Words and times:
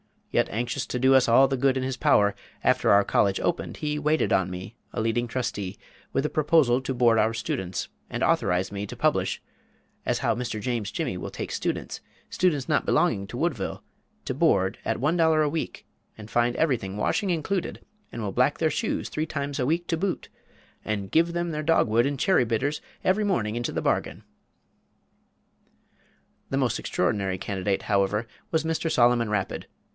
Yet 0.31 0.47
anxious 0.49 0.85
to 0.87 0.97
do 0.97 1.13
us 1.13 1.27
all 1.27 1.47
the 1.49 1.57
good 1.57 1.75
in 1.75 1.83
his 1.83 1.97
power, 1.97 2.33
after 2.63 2.89
our 2.89 3.03
college 3.03 3.39
opened, 3.41 3.77
he 3.77 3.99
waited 3.99 4.31
on 4.31 4.49
me, 4.49 4.75
a 4.93 5.01
leading 5.01 5.27
trustee, 5.27 5.77
with 6.13 6.25
a 6.25 6.29
proposal 6.29 6.81
to 6.81 6.93
board 6.93 7.19
our 7.19 7.33
students, 7.33 7.89
and 8.09 8.23
authorized 8.23 8.71
me 8.71 8.87
to 8.87 8.95
publish 8.95 9.41
"as 10.05 10.19
how 10.19 10.33
Mr. 10.33 10.59
James 10.61 10.89
Jimmy 10.89 11.17
will 11.17 11.29
take 11.29 11.51
strange 11.51 11.59
students 11.73 12.01
students 12.29 12.69
not 12.69 12.85
belonging 12.85 13.27
to 13.27 13.37
Woodville 13.37 13.83
to 14.23 14.33
board, 14.33 14.79
at 14.85 15.01
one 15.01 15.17
dollar 15.17 15.43
a 15.43 15.49
week, 15.49 15.85
and 16.17 16.31
find 16.31 16.55
everything, 16.55 16.95
washing 16.97 17.29
included, 17.29 17.85
and 18.11 18.23
will 18.23 18.31
black 18.31 18.57
their 18.57 18.71
shoes 18.71 19.09
three 19.09 19.27
times 19.27 19.59
a 19.59 19.65
week 19.67 19.85
to 19.87 19.97
boot, 19.97 20.29
and 20.85 21.11
give 21.11 21.33
them 21.33 21.51
their 21.51 21.61
dog 21.61 21.87
wood 21.89 22.05
and 22.07 22.17
cherry 22.19 22.45
bitters 22.45 22.81
every 23.03 23.25
morning 23.25 23.57
into 23.57 23.73
the 23.73 23.81
bargain!" 23.83 24.23
The 26.49 26.57
most 26.57 26.79
extraordinary 26.79 27.37
candidate, 27.37 27.83
however, 27.83 28.25
was 28.49 28.63
Mr. 28.63 28.89
Solomon 28.89 29.29
Rapid. 29.29 29.67